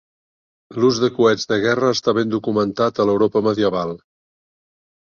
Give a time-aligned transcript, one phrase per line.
[0.83, 3.99] L'ús de coets de guerra està ben documentat a l'Europa medieval.